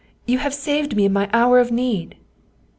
You 0.25 0.39
have 0.39 0.51
saved 0.55 0.95
me 0.95 1.05
in 1.05 1.13
my 1.13 1.29
hour 1.31 1.59
of 1.59 1.71
need." 1.71 2.15